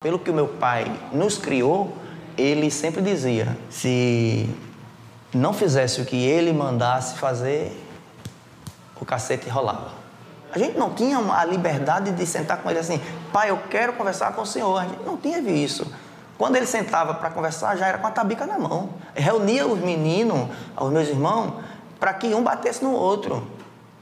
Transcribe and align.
Pelo 0.00 0.16
que 0.16 0.30
o 0.30 0.32
meu 0.32 0.46
pai 0.46 0.84
nos 1.10 1.38
criou, 1.38 1.92
ele 2.36 2.70
sempre 2.70 3.02
dizia: 3.02 3.58
se 3.68 4.48
não 5.34 5.52
fizesse 5.52 6.00
o 6.00 6.04
que 6.04 6.24
ele 6.24 6.52
mandasse 6.52 7.18
fazer, 7.18 7.76
o 9.00 9.04
cacete 9.04 9.48
rolava. 9.48 9.90
A 10.52 10.58
gente 10.58 10.78
não 10.78 10.94
tinha 10.94 11.18
a 11.18 11.44
liberdade 11.44 12.12
de 12.12 12.26
sentar 12.26 12.62
com 12.62 12.70
ele 12.70 12.78
assim, 12.78 13.02
pai, 13.32 13.50
eu 13.50 13.58
quero 13.68 13.92
conversar 13.94 14.32
com 14.34 14.42
o 14.42 14.46
senhor. 14.46 14.78
A 14.78 14.84
gente 14.84 15.02
não 15.02 15.16
teve 15.16 15.50
isso. 15.50 15.92
Quando 16.38 16.54
ele 16.54 16.66
sentava 16.66 17.14
para 17.14 17.30
conversar, 17.30 17.76
já 17.76 17.88
era 17.88 17.98
com 17.98 18.06
a 18.06 18.12
tabica 18.12 18.46
na 18.46 18.56
mão. 18.56 18.90
Reunia 19.16 19.66
os 19.66 19.80
meninos, 19.80 20.48
os 20.80 20.92
meus 20.92 21.08
irmãos, 21.08 21.54
para 21.98 22.14
que 22.14 22.32
um 22.36 22.44
batesse 22.44 22.84
no 22.84 22.92
outro. 22.92 23.50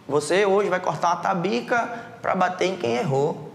Você 0.07 0.45
hoje 0.45 0.69
vai 0.69 0.79
cortar 0.79 1.15
uma 1.15 1.23
tabica 1.23 1.89
para 2.21 2.35
bater 2.35 2.67
em 2.67 2.77
quem 2.77 2.97
errou. 2.97 3.51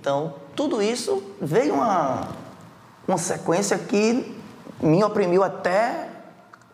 Então, 0.00 0.41
tudo 0.54 0.82
isso 0.82 1.22
veio 1.40 1.74
uma, 1.74 2.28
uma 3.06 3.18
sequência 3.18 3.78
que 3.78 4.36
me 4.80 5.02
oprimiu 5.02 5.42
até 5.42 6.08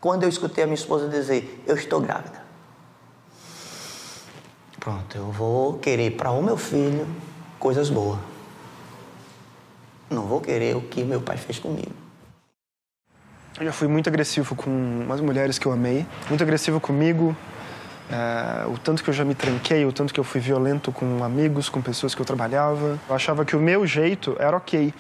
quando 0.01 0.23
eu 0.23 0.29
escutei 0.29 0.65
a 0.65 0.67
minha 0.67 0.75
esposa 0.75 1.09
dizer: 1.09 1.63
Eu 1.67 1.77
estou 1.77 2.01
grávida. 2.01 2.43
Pronto, 4.81 5.17
eu 5.17 5.31
vou 5.31 5.79
querer 5.79 6.13
para 6.17 6.31
o 6.31 6.43
meu 6.43 6.57
filho 6.57 7.07
coisas 7.59 7.91
boas. 7.91 8.19
Não 10.09 10.23
vou 10.23 10.41
querer 10.41 10.77
o 10.77 10.81
que 10.81 11.05
meu 11.05 11.21
pai 11.21 11.37
fez 11.37 11.59
comigo. 11.59 11.93
Eu 13.59 13.67
já 13.67 13.73
fui 13.73 13.89
muito 13.89 14.09
agressivo 14.09 14.55
com 14.55 15.07
as 15.13 15.21
mulheres 15.21 15.59
que 15.59 15.67
eu 15.67 15.73
amei, 15.73 16.07
muito 16.29 16.43
agressivo 16.43 16.81
comigo, 16.81 17.37
é, 18.11 18.67
o 18.67 18.79
tanto 18.79 19.05
que 19.05 19.11
eu 19.11 19.15
já 19.15 19.25
me 19.25 19.35
tranquei, 19.35 19.85
o 19.85 19.93
tanto 19.93 20.15
que 20.15 20.21
eu 20.21 20.25
fui 20.25 20.41
violento 20.41 20.91
com 20.91 21.23
amigos, 21.23 21.69
com 21.69 21.83
pessoas 21.83 22.15
que 22.15 22.23
eu 22.23 22.27
trabalhava. 22.27 22.99
Eu 23.09 23.15
achava 23.15 23.45
que 23.45 23.55
o 23.55 23.61
meu 23.61 23.87
jeito 23.87 24.37
era 24.39 24.57
ok. 24.57 24.93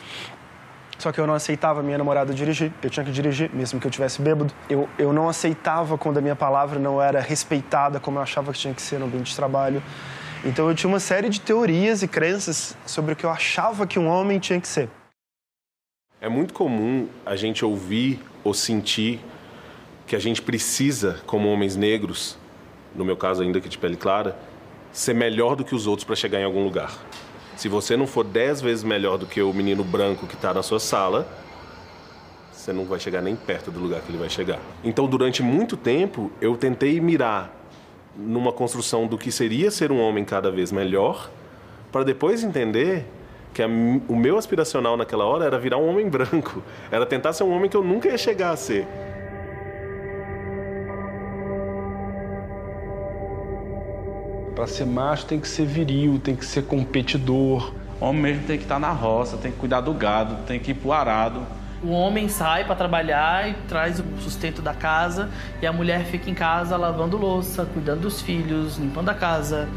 Só 0.99 1.13
que 1.13 1.21
eu 1.21 1.27
não 1.27 1.35
aceitava 1.35 1.83
minha 1.83 1.97
namorada 1.97 2.35
dirigir. 2.35 2.73
Eu 2.83 2.91
tinha 2.91 3.05
que 3.05 3.13
dirigir, 3.13 3.51
mesmo 3.55 3.81
que 3.81 3.87
eu 3.87 3.91
tivesse 3.91 4.21
bêbado. 4.21 4.53
Eu, 4.69 4.89
eu 4.99 5.13
não 5.13 5.29
aceitava 5.29 5.97
quando 5.97 6.19
a 6.19 6.21
minha 6.21 6.37
palavra 6.37 6.79
não 6.79 7.01
era 7.01 7.21
respeitada 7.21 8.01
como 8.01 8.19
eu 8.19 8.23
achava 8.23 8.53
que 8.53 8.59
tinha 8.59 8.75
que 8.75 8.83
ser 8.83 8.99
no 8.99 9.07
ambiente 9.07 9.31
de 9.31 9.37
trabalho. 9.37 9.83
Então 10.45 10.69
eu 10.69 10.75
tinha 10.75 10.89
uma 10.89 11.01
série 11.01 11.29
de 11.29 11.41
teorias 11.41 12.03
e 12.03 12.09
crenças 12.09 12.77
sobre 12.85 13.13
o 13.13 13.17
que 13.17 13.25
eu 13.25 13.31
achava 13.31 13.87
que 13.87 13.99
um 13.99 14.09
homem 14.09 14.39
tinha 14.39 14.61
que 14.61 14.69
ser. 14.69 14.89
É 16.21 16.29
muito 16.29 16.53
comum 16.53 17.09
a 17.25 17.37
gente 17.37 17.65
ouvir 17.65 18.21
ou 18.43 18.53
sentir 18.53 19.21
que 20.05 20.17
a 20.17 20.19
gente 20.19 20.43
precisa, 20.43 21.21
como 21.27 21.49
homens 21.49 21.77
negros, 21.77 22.37
no 22.95 23.05
meu 23.05 23.17
caso 23.17 23.43
ainda 23.43 23.61
que 23.61 23.69
de 23.69 23.79
pele 23.79 23.97
clara, 23.97 24.37
ser 24.93 25.15
melhor 25.15 25.55
do 25.55 25.65
que 25.65 25.75
os 25.75 25.87
outros 25.87 26.05
para 26.05 26.17
chegar 26.17 26.41
em 26.41 26.45
algum 26.45 26.65
lugar. 26.65 26.93
Se 27.57 27.69
você 27.69 27.97
não 27.97 28.07
for 28.07 28.25
dez 28.25 28.61
vezes 28.61 28.85
melhor 28.85 29.19
do 29.19 29.27
que 29.27 29.43
o 29.43 29.53
menino 29.53 29.83
branco 29.83 30.27
que 30.27 30.35
está 30.35 30.55
na 30.55 30.63
sua 30.63 30.79
sala, 30.79 31.27
você 32.53 32.73
não 32.73 32.85
vai 32.85 33.01
chegar 33.01 33.23
nem 33.23 33.35
perto 33.35 33.71
do 33.71 33.81
lugar 33.81 34.01
que 34.01 34.11
ele 34.11 34.19
vai 34.19 34.29
chegar. 34.29 34.59
Então, 34.85 35.07
durante 35.07 35.43
muito 35.43 35.77
tempo, 35.77 36.31
eu 36.41 36.57
tentei 36.57 37.01
mirar 37.01 37.53
numa 38.17 38.53
construção 38.53 39.07
do 39.07 39.17
que 39.17 39.31
seria 39.31 39.71
ser 39.71 39.93
um 39.93 40.01
homem 40.01 40.25
cada 40.25 40.51
vez 40.51 40.71
melhor, 40.73 41.31
para 41.91 42.05
depois 42.05 42.43
entender 42.45 43.07
que 43.55 43.63
a, 43.63 43.67
o 43.67 44.17
meu 44.17 44.37
aspiracional 44.37 44.97
naquela 44.97 45.25
hora 45.25 45.45
era 45.45 45.59
virar 45.59 45.79
um 45.79 45.89
homem 45.89 46.07
branco, 46.11 46.63
era 46.91 47.07
tentar 47.07 47.33
ser 47.33 47.45
um 47.45 47.51
homem 47.51 47.71
que 47.71 47.77
eu 47.77 47.83
nunca 47.83 48.09
ia 48.09 48.19
chegar 48.19 48.51
a 48.51 48.57
ser. 48.57 48.87
Para 54.59 54.67
ser 54.67 54.87
macho 54.87 55.25
tem 55.25 55.39
que 55.39 55.47
ser 55.47 55.65
viril, 55.67 56.19
tem 56.19 56.35
que 56.35 56.45
ser 56.45 56.65
competidor. 56.65 57.73
O 58.01 58.07
homem 58.07 58.23
mesmo 58.23 58.43
tem 58.45 58.57
que 58.57 58.65
estar 58.65 58.81
na 58.81 58.91
roça, 58.91 59.37
tem 59.37 59.53
que 59.53 59.57
cuidar 59.57 59.83
do 59.83 59.95
gado, 59.95 60.35
tem 60.49 60.59
que 60.59 60.73
ir 60.73 60.75
pro 60.75 60.91
arado. 60.91 61.47
O 61.81 61.91
homem 61.91 62.29
sai 62.29 62.65
para 62.65 62.75
trabalhar 62.75 63.49
e 63.49 63.55
traz 63.69 64.01
o 64.01 64.05
sustento 64.19 64.61
da 64.61 64.75
casa 64.75 65.31
e 65.63 65.67
a 65.67 65.73
mulher 65.73 66.07
fica 66.07 66.29
em 66.29 66.35
casa 66.35 66.77
lavando 66.77 67.17
louça, 67.17 67.67
cuidando 67.67 68.01
dos 68.01 68.21
filhos, 68.21 68.79
limpando 68.79 69.11
a 69.11 69.15
casa. 69.15 69.69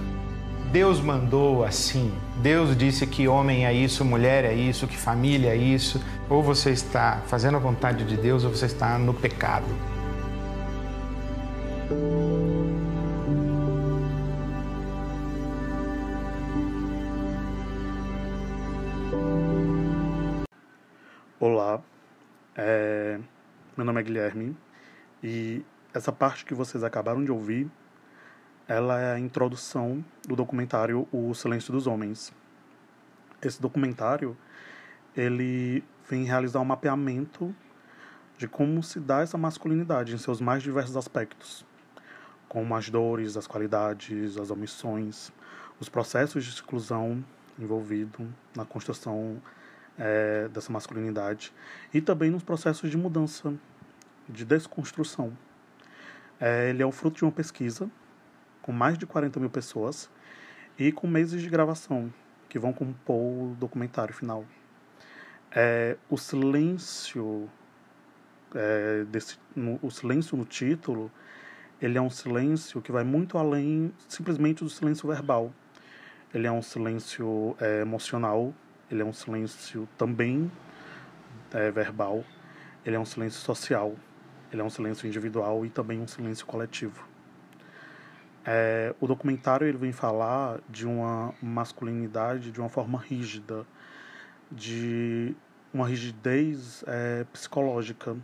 Deus 0.71 0.99
mandou 0.99 1.63
assim. 1.63 2.11
Deus 2.37 2.75
disse 2.75 3.05
que 3.05 3.27
homem 3.27 3.67
é 3.67 3.73
isso, 3.73 4.03
mulher 4.03 4.45
é 4.45 4.53
isso, 4.55 4.87
que 4.87 4.97
família 4.97 5.49
é 5.49 5.55
isso. 5.55 6.01
Ou 6.27 6.41
você 6.41 6.71
está 6.71 7.21
fazendo 7.27 7.55
a 7.55 7.59
vontade 7.59 8.03
de 8.03 8.17
Deus 8.17 8.43
ou 8.43 8.49
você 8.49 8.65
está 8.65 8.97
no 8.97 9.13
pecado. 9.13 9.67
Meu 23.81 23.85
nome 23.87 23.99
é 23.99 24.03
Guilherme 24.03 24.55
e 25.23 25.65
essa 25.91 26.11
parte 26.11 26.45
que 26.45 26.53
vocês 26.53 26.83
acabaram 26.83 27.25
de 27.25 27.31
ouvir, 27.31 27.67
ela 28.67 28.99
é 28.99 29.13
a 29.15 29.19
introdução 29.19 30.05
do 30.23 30.35
documentário 30.35 31.07
O 31.11 31.33
Silêncio 31.33 31.73
dos 31.73 31.87
Homens. 31.87 32.31
Esse 33.41 33.59
documentário, 33.59 34.37
ele 35.17 35.83
vem 36.07 36.25
realizar 36.25 36.59
um 36.59 36.65
mapeamento 36.65 37.55
de 38.37 38.47
como 38.47 38.83
se 38.83 38.99
dá 38.99 39.21
essa 39.21 39.35
masculinidade 39.35 40.13
em 40.13 40.19
seus 40.19 40.39
mais 40.39 40.61
diversos 40.61 40.95
aspectos, 40.95 41.65
como 42.47 42.75
as 42.75 42.87
dores, 42.87 43.35
as 43.35 43.47
qualidades, 43.47 44.37
as 44.37 44.51
omissões, 44.51 45.31
os 45.79 45.89
processos 45.89 46.45
de 46.45 46.51
exclusão 46.51 47.25
envolvido 47.57 48.31
na 48.55 48.63
construção 48.63 49.41
é, 49.97 50.47
dessa 50.49 50.71
masculinidade 50.71 51.53
e 51.93 52.01
também 52.01 52.29
nos 52.29 52.43
processos 52.43 52.89
de 52.89 52.97
mudança, 52.97 53.53
de 54.31 54.45
desconstrução. 54.45 55.35
É, 56.39 56.69
ele 56.69 56.81
é 56.81 56.85
o 56.85 56.91
fruto 56.91 57.17
de 57.17 57.25
uma 57.25 57.31
pesquisa 57.31 57.89
com 58.61 58.71
mais 58.71 58.97
de 58.97 59.05
40 59.05 59.39
mil 59.39 59.49
pessoas 59.49 60.09
e 60.77 60.91
com 60.91 61.07
meses 61.07 61.41
de 61.41 61.49
gravação 61.49 62.11
que 62.49 62.57
vão 62.57 62.73
compor 62.73 63.15
o 63.15 63.55
documentário 63.59 64.13
final. 64.13 64.45
É, 65.51 65.97
o 66.09 66.17
silêncio 66.17 67.49
é, 68.55 69.03
desse, 69.05 69.37
no, 69.55 69.79
o 69.81 69.91
silêncio 69.91 70.37
no 70.37 70.45
título 70.45 71.11
ele 71.81 71.97
é 71.97 72.01
um 72.01 72.09
silêncio 72.09 72.81
que 72.81 72.91
vai 72.91 73.03
muito 73.03 73.37
além 73.37 73.93
simplesmente 74.07 74.63
do 74.63 74.69
silêncio 74.69 75.09
verbal 75.09 75.51
ele 76.33 76.47
é 76.47 76.51
um 76.51 76.61
silêncio 76.61 77.55
é, 77.59 77.81
emocional 77.81 78.53
ele 78.89 79.01
é 79.01 79.05
um 79.05 79.13
silêncio 79.13 79.87
também 79.97 80.49
é, 81.53 81.71
verbal, 81.71 82.23
ele 82.85 82.95
é 82.95 82.99
um 82.99 83.05
silêncio 83.05 83.39
social, 83.39 83.95
ele 84.51 84.61
é 84.61 84.63
um 84.63 84.69
silêncio 84.69 85.07
individual 85.07 85.65
e 85.65 85.69
também 85.69 85.99
um 86.01 86.07
silêncio 86.07 86.45
coletivo. 86.45 87.07
É, 88.43 88.93
o 88.99 89.07
documentário 89.07 89.67
ele 89.67 89.77
vem 89.77 89.91
falar 89.91 90.59
de 90.67 90.87
uma 90.87 91.33
masculinidade 91.41 92.51
de 92.51 92.59
uma 92.59 92.69
forma 92.69 92.99
rígida, 92.99 93.65
de 94.51 95.35
uma 95.73 95.87
rigidez 95.87 96.83
é, 96.87 97.23
psicológica, 97.31 98.17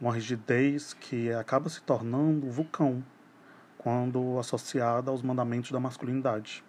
uma 0.00 0.14
rigidez 0.14 0.94
que 0.94 1.32
acaba 1.32 1.68
se 1.68 1.82
tornando 1.82 2.48
vulcão 2.50 3.04
quando 3.76 4.38
associada 4.38 5.10
aos 5.10 5.22
mandamentos 5.22 5.72
da 5.72 5.80
masculinidade. 5.80 6.64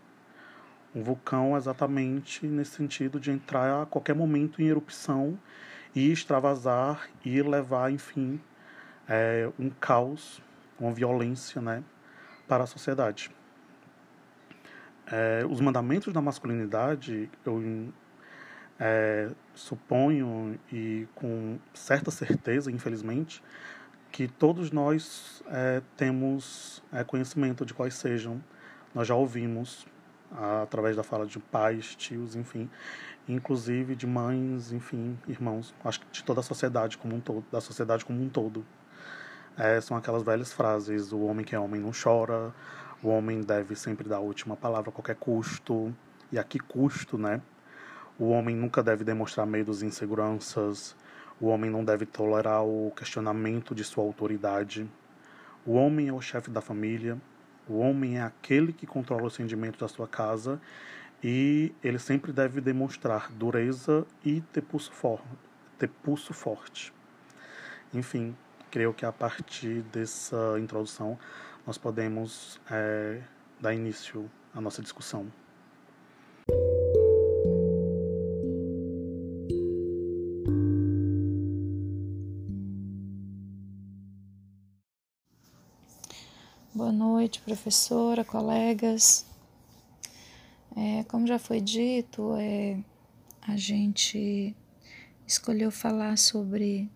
Um 0.94 1.04
vulcão 1.04 1.56
exatamente 1.56 2.48
nesse 2.48 2.72
sentido 2.72 3.20
de 3.20 3.30
entrar 3.30 3.84
a 3.84 3.86
qualquer 3.86 4.16
momento 4.16 4.60
em 4.60 4.66
erupção 4.66 5.38
e 5.96 6.12
extravasar 6.12 7.08
e 7.24 7.42
levar, 7.42 7.92
enfim, 7.92 8.40
é, 9.10 9.50
um 9.60 9.70
caos, 9.70 10.42
uma 10.80 10.92
violência, 10.92 11.62
né, 11.62 11.84
para 12.48 12.64
a 12.64 12.68
sociedade. 12.68 13.32
É, 15.12 15.44
os 15.50 15.60
mandamentos 15.60 16.14
da 16.14 16.22
masculinidade, 16.22 17.30
eu 17.44 17.92
é, 18.80 19.32
suponho 19.56 20.60
e 20.72 21.08
com 21.16 21.58
certa 21.74 22.12
certeza, 22.12 22.72
infelizmente, 22.72 23.44
que 24.12 24.28
todos 24.28 24.72
nós 24.72 25.44
é, 25.48 25.82
temos 25.98 26.84
é, 26.92 27.04
conhecimento 27.04 27.66
de 27.66 27.74
quais 27.74 27.96
sejam, 27.96 28.42
nós 28.94 29.08
já 29.08 29.16
ouvimos 29.16 29.86
através 30.62 30.96
da 30.96 31.04
fala 31.04 31.26
de 31.26 31.40
pais, 31.40 31.96
tios, 31.96 32.36
enfim, 32.36 32.70
inclusive 33.28 33.96
de 33.96 34.06
mães, 34.06 34.72
enfim, 34.72 35.18
irmãos, 35.28 35.74
acho 35.84 36.02
que 36.02 36.12
de 36.12 36.24
toda 36.24 36.40
a 36.40 36.44
sociedade 36.44 36.98
como 36.98 37.16
um 37.16 37.20
todo, 37.20 37.44
da 37.52 37.60
sociedade 37.60 38.06
como 38.06 38.22
um 38.22 38.30
todo. 38.30 38.64
É, 39.60 39.82
são 39.82 39.98
aquelas 39.98 40.24
velhas 40.24 40.54
frases: 40.54 41.12
o 41.12 41.20
homem 41.20 41.46
que 41.46 41.54
é 41.54 41.60
homem 41.60 41.82
não 41.82 41.92
chora, 41.92 42.54
o 43.04 43.10
homem 43.10 43.42
deve 43.42 43.76
sempre 43.76 44.08
dar 44.08 44.18
a 44.18 44.20
última 44.22 44.56
palavra 44.56 44.90
a 44.90 44.94
qualquer 44.94 45.18
custo, 45.18 45.94
e 46.32 46.40
a 46.40 46.44
que 46.46 46.58
custo, 46.60 47.18
né? 47.18 47.42
O 48.18 48.30
homem 48.30 48.56
nunca 48.56 48.82
deve 48.82 49.04
demonstrar 49.04 49.46
medos 49.46 49.82
e 49.84 49.86
inseguranças, 49.86 50.96
o 51.42 51.48
homem 51.48 51.70
não 51.70 51.84
deve 51.84 52.06
tolerar 52.06 52.64
o 52.64 52.92
questionamento 52.96 53.76
de 53.76 53.84
sua 53.84 54.04
autoridade. 54.04 54.90
O 55.66 55.74
homem 55.74 56.08
é 56.08 56.14
o 56.14 56.22
chefe 56.22 56.50
da 56.50 56.62
família, 56.62 57.18
o 57.68 57.80
homem 57.80 58.18
é 58.18 58.22
aquele 58.24 58.72
que 58.74 58.88
controla 58.88 59.26
os 59.26 59.36
rendimentos 59.38 59.80
da 59.80 59.88
sua 59.88 60.08
casa 60.08 60.60
E 61.24 61.74
ele 61.84 62.00
sempre 62.00 62.32
deve 62.32 62.62
demonstrar 62.62 63.30
dureza 63.32 64.06
e 64.24 64.42
ter 64.54 64.62
pulso, 64.62 64.92
for 64.94 65.22
ter 65.78 65.90
pulso 65.90 66.34
forte. 66.34 66.94
Enfim, 67.94 68.36
creio 68.70 68.94
que 68.94 69.06
a 69.06 69.12
partir 69.12 69.82
dessa 69.84 70.58
introdução 70.60 71.18
nós 71.66 71.78
podemos 71.78 72.60
é, 72.70 73.22
dar 73.60 73.74
início 73.74 74.30
à 74.54 74.62
nossa 74.62 74.82
discussão. 74.82 75.32
Boa 86.74 86.92
noite, 86.92 87.42
professora, 87.42 88.24
colegas. 88.24 89.26
É, 90.78 91.04
como 91.06 91.28
já 91.28 91.38
foi 91.38 91.60
dito, 91.60 92.36
é, 92.38 92.80
a 93.42 93.58
gente 93.58 94.56
escolheu 95.28 95.72
falar 95.72 96.18
sobre 96.18 96.90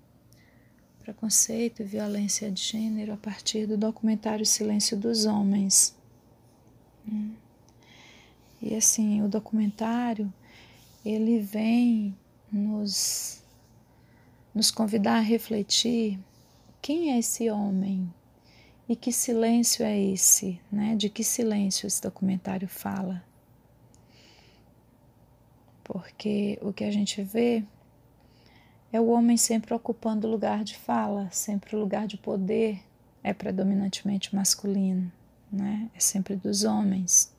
preconceito 1.03 1.81
e 1.81 1.85
violência 1.85 2.49
de 2.49 2.61
gênero 2.61 3.11
a 3.11 3.17
partir 3.17 3.67
do 3.67 3.77
documentário 3.77 4.45
Silêncio 4.45 4.95
dos 4.95 5.25
Homens. 5.25 5.93
E 8.61 8.73
assim, 8.73 9.21
o 9.21 9.27
documentário 9.27 10.33
ele 11.05 11.39
vem 11.39 12.15
nos 12.49 13.43
nos 14.55 14.71
convidar 14.71 15.17
a 15.17 15.19
refletir 15.19 16.19
quem 16.81 17.11
é 17.11 17.19
esse 17.19 17.49
homem 17.49 18.13
e 18.87 18.95
que 18.95 19.11
silêncio 19.11 19.83
é 19.83 19.99
esse, 19.99 20.61
né? 20.71 20.95
De 20.95 21.09
que 21.09 21.23
silêncio 21.23 21.87
esse 21.87 22.01
documentário 22.01 22.67
fala? 22.67 23.23
Porque 25.83 26.57
o 26.61 26.71
que 26.71 26.83
a 26.83 26.91
gente 26.91 27.21
vê 27.23 27.65
é 28.93 29.01
o 29.01 29.07
homem 29.07 29.35
sempre 29.35 29.73
ocupando 29.73 30.27
o 30.27 30.31
lugar 30.31 30.63
de 30.63 30.77
fala, 30.77 31.27
sempre 31.31 31.75
o 31.75 31.79
lugar 31.79 32.05
de 32.05 32.15
poder 32.15 32.79
é 33.23 33.33
predominantemente 33.33 34.35
masculino, 34.35 35.11
né? 35.51 35.89
É 35.95 35.99
sempre 35.99 36.35
dos 36.35 36.63
homens. 36.63 37.33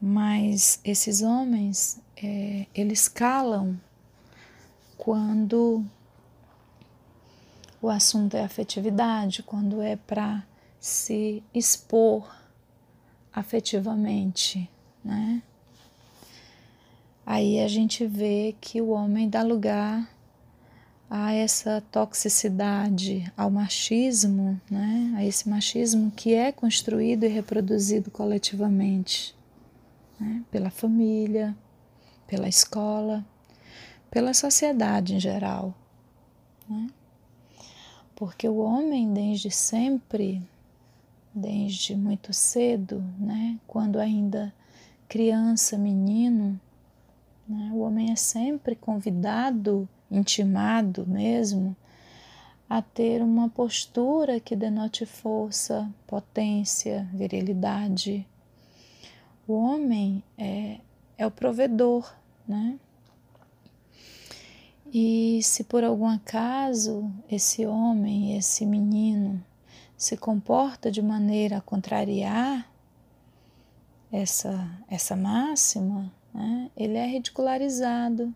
Mas 0.00 0.78
esses 0.84 1.20
homens, 1.20 2.00
é, 2.16 2.66
eles 2.72 3.08
calam 3.08 3.76
quando 4.96 5.84
o 7.82 7.88
assunto 7.88 8.36
é 8.36 8.44
afetividade, 8.44 9.42
quando 9.42 9.82
é 9.82 9.96
para 9.96 10.44
se 10.78 11.42
expor 11.52 12.32
afetivamente, 13.32 14.70
né? 15.04 15.42
Aí 17.26 17.60
a 17.60 17.68
gente 17.68 18.06
vê 18.06 18.54
que 18.60 18.80
o 18.80 18.90
homem 18.90 19.28
dá 19.28 19.42
lugar 19.42 20.08
a 21.08 21.32
essa 21.32 21.82
toxicidade, 21.92 23.32
ao 23.36 23.50
machismo, 23.50 24.60
né? 24.70 25.14
A 25.16 25.24
esse 25.24 25.48
machismo 25.48 26.10
que 26.10 26.34
é 26.34 26.50
construído 26.50 27.24
e 27.24 27.28
reproduzido 27.28 28.10
coletivamente, 28.10 29.34
né? 30.18 30.42
pela 30.50 30.70
família, 30.70 31.56
pela 32.26 32.48
escola, 32.48 33.24
pela 34.10 34.34
sociedade 34.34 35.14
em 35.14 35.20
geral, 35.20 35.74
né? 36.68 36.88
Porque 38.16 38.48
o 38.48 38.58
homem 38.58 39.12
desde 39.12 39.50
sempre, 39.50 40.42
desde 41.34 41.96
muito 41.96 42.32
cedo, 42.32 43.04
né? 43.18 43.58
Quando 43.66 43.98
ainda 43.98 44.52
criança, 45.08 45.76
menino, 45.78 46.60
né? 47.48 47.70
O 47.72 47.80
homem 47.80 48.10
é 48.10 48.16
sempre 48.16 48.74
convidado, 48.74 49.88
intimado 50.10 51.06
mesmo, 51.06 51.76
a 52.68 52.80
ter 52.80 53.22
uma 53.22 53.48
postura 53.48 54.40
que 54.40 54.56
denote 54.56 55.04
força, 55.04 55.88
potência, 56.06 57.08
virilidade. 57.12 58.26
O 59.46 59.54
homem 59.54 60.22
é, 60.38 60.80
é 61.18 61.26
o 61.26 61.30
provedor, 61.30 62.12
né? 62.48 62.78
E 64.92 65.40
se 65.42 65.64
por 65.64 65.82
algum 65.82 66.06
acaso 66.06 67.10
esse 67.28 67.66
homem, 67.66 68.36
esse 68.36 68.64
menino, 68.64 69.44
se 69.96 70.16
comporta 70.16 70.90
de 70.90 71.02
maneira 71.02 71.58
a 71.58 71.60
contrariar 71.60 72.70
essa, 74.12 74.70
essa 74.88 75.16
máxima, 75.16 76.12
né? 76.34 76.70
ele 76.76 76.98
é 76.98 77.06
ridicularizado, 77.06 78.34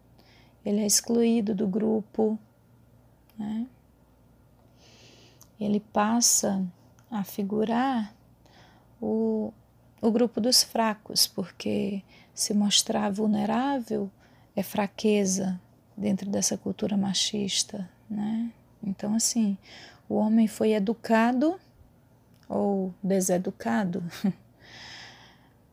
ele 0.64 0.80
é 0.80 0.86
excluído 0.86 1.54
do 1.54 1.66
grupo, 1.66 2.38
né? 3.36 3.66
ele 5.60 5.80
passa 5.80 6.64
a 7.10 7.24
figurar 7.24 8.14
o, 9.00 9.52
o 10.00 10.10
grupo 10.10 10.40
dos 10.40 10.62
fracos, 10.62 11.26
porque 11.26 12.02
se 12.32 12.54
mostrar 12.54 13.10
vulnerável 13.10 14.10
é 14.54 14.62
fraqueza 14.62 15.60
dentro 15.96 16.30
dessa 16.30 16.56
cultura 16.56 16.96
machista, 16.96 17.88
né? 18.08 18.52
Então, 18.82 19.14
assim, 19.14 19.58
o 20.08 20.14
homem 20.14 20.46
foi 20.46 20.72
educado 20.72 21.58
ou 22.48 22.94
deseducado 23.02 24.02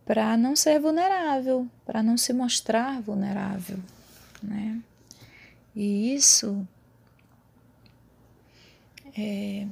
para 0.05 0.37
não 0.37 0.55
ser 0.55 0.79
vulnerável, 0.79 1.67
para 1.85 2.03
não 2.03 2.17
se 2.17 2.31
mostrar 2.31 3.01
vulnerável, 3.01 3.79
né? 4.41 4.79
E 5.75 6.13
isso 6.13 6.65
é, 9.17 9.67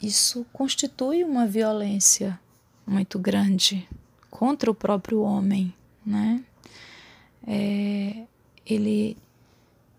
isso 0.00 0.44
constitui 0.52 1.24
uma 1.24 1.46
violência 1.46 2.38
muito 2.86 3.18
grande 3.18 3.88
contra 4.30 4.70
o 4.70 4.74
próprio 4.74 5.20
homem, 5.20 5.72
né? 6.04 6.44
É, 7.46 8.24
ele, 8.66 9.16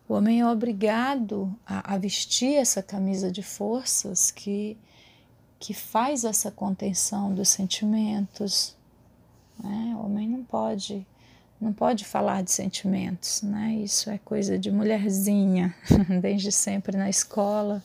o 0.07 0.13
homem 0.13 0.41
é 0.41 0.47
obrigado 0.47 1.53
a, 1.65 1.95
a 1.95 1.97
vestir 1.97 2.55
essa 2.55 2.83
camisa 2.83 3.31
de 3.31 3.41
forças 3.41 4.29
que 4.29 4.77
que 5.59 5.73
faz 5.73 6.23
essa 6.23 6.49
contenção 6.49 7.33
dos 7.35 7.49
sentimentos, 7.49 8.75
né? 9.63 9.95
O 9.95 10.05
homem 10.05 10.27
não 10.27 10.43
pode 10.43 11.05
não 11.59 11.73
pode 11.73 12.05
falar 12.05 12.41
de 12.41 12.51
sentimentos, 12.51 13.41
né? 13.41 13.73
Isso 13.83 14.09
é 14.09 14.17
coisa 14.17 14.57
de 14.57 14.71
mulherzinha. 14.71 15.75
Desde 16.21 16.51
sempre 16.51 16.95
na 16.95 17.09
escola 17.09 17.83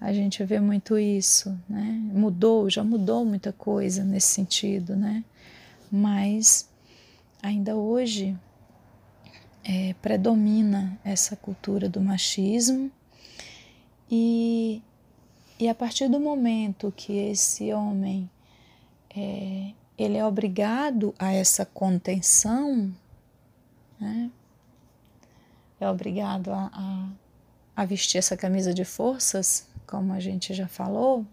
a 0.00 0.12
gente 0.12 0.44
vê 0.44 0.60
muito 0.60 0.98
isso, 0.98 1.58
né? 1.68 1.98
Mudou, 2.12 2.68
já 2.68 2.84
mudou 2.84 3.24
muita 3.24 3.52
coisa 3.52 4.04
nesse 4.04 4.28
sentido, 4.28 4.94
né? 4.94 5.24
Mas 5.90 6.68
ainda 7.42 7.74
hoje 7.74 8.36
é, 9.64 9.94
predomina 10.02 10.98
essa 11.02 11.34
cultura 11.34 11.88
do 11.88 12.00
machismo 12.00 12.90
e, 14.10 14.82
e 15.58 15.68
a 15.68 15.74
partir 15.74 16.08
do 16.08 16.20
momento 16.20 16.92
que 16.94 17.12
esse 17.12 17.72
homem 17.72 18.28
é, 19.16 19.72
ele 19.98 20.16
é 20.16 20.24
obrigado 20.24 21.14
a 21.18 21.32
essa 21.32 21.64
contenção, 21.64 22.92
né? 23.98 24.30
é 25.80 25.88
obrigado 25.88 26.52
a, 26.52 26.70
a, 26.72 27.08
a, 27.82 27.84
vestir 27.84 28.18
essa 28.18 28.36
camisa 28.36 28.72
de 28.72 28.84
forças, 28.84 29.68
como 29.86 30.12
a 30.12 30.20
gente 30.20 30.54
já 30.54 30.66
falou, 30.66 31.24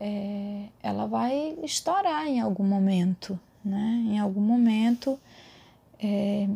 é, 0.00 0.66
ela 0.82 1.06
vai 1.06 1.56
estourar 1.62 2.26
em 2.26 2.40
algum 2.40 2.64
momento, 2.64 3.38
né? 3.64 4.04
Em 4.06 4.18
algum 4.18 4.40
momento, 4.40 5.18
é, 5.98 6.48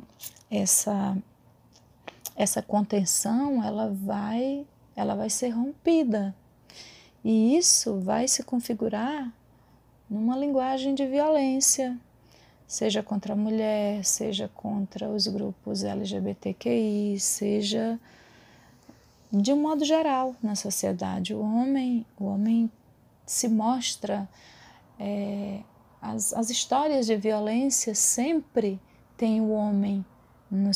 essa 0.50 1.16
essa 2.34 2.62
contenção 2.62 3.62
ela 3.62 3.90
vai 3.90 4.66
ela 4.96 5.14
vai 5.14 5.28
ser 5.28 5.50
rompida 5.50 6.34
e 7.22 7.56
isso 7.56 8.00
vai 8.00 8.26
se 8.26 8.42
configurar 8.42 9.30
numa 10.12 10.36
linguagem 10.36 10.94
de 10.94 11.06
violência, 11.06 11.98
seja 12.66 13.02
contra 13.02 13.32
a 13.32 13.36
mulher, 13.36 14.04
seja 14.04 14.46
contra 14.46 15.08
os 15.08 15.26
grupos 15.26 15.82
LGBTQI, 15.82 17.18
seja 17.18 17.98
de 19.32 19.54
um 19.54 19.56
modo 19.56 19.86
geral 19.86 20.36
na 20.42 20.54
sociedade. 20.54 21.34
O 21.34 21.40
homem, 21.40 22.04
o 22.20 22.26
homem 22.26 22.70
se 23.24 23.48
mostra 23.48 24.28
é, 25.00 25.60
as, 26.02 26.34
as 26.34 26.50
histórias 26.50 27.06
de 27.06 27.16
violência 27.16 27.94
sempre 27.94 28.78
tem 29.16 29.40
o 29.40 29.50
homem 29.50 30.04
no 30.50 30.70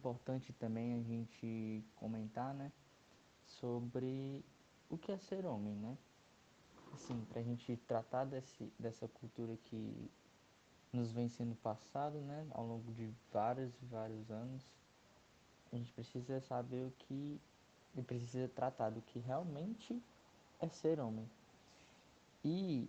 importante 0.00 0.50
também 0.54 0.94
a 0.94 1.02
gente 1.02 1.84
comentar, 1.96 2.54
né, 2.54 2.72
sobre 3.44 4.42
o 4.88 4.96
que 4.96 5.12
é 5.12 5.18
ser 5.18 5.44
homem, 5.44 5.74
né? 5.74 5.98
Assim, 6.94 7.22
para 7.26 7.40
a 7.40 7.44
gente 7.44 7.76
tratar 7.86 8.24
desse, 8.24 8.72
dessa 8.78 9.06
cultura 9.06 9.56
que 9.64 10.10
nos 10.90 11.12
vem 11.12 11.28
sendo 11.28 11.54
passado, 11.56 12.18
né, 12.22 12.46
ao 12.52 12.66
longo 12.66 12.90
de 12.92 13.12
vários 13.30 13.74
e 13.82 13.84
vários 13.84 14.30
anos, 14.30 14.66
a 15.70 15.76
gente 15.76 15.92
precisa 15.92 16.40
saber 16.40 16.86
o 16.86 16.90
que 16.92 17.38
e 17.94 18.02
precisa 18.02 18.48
tratar 18.48 18.90
do 18.90 19.02
que 19.02 19.18
realmente 19.18 20.02
é 20.60 20.68
ser 20.68 20.98
homem. 20.98 21.28
E 22.42 22.88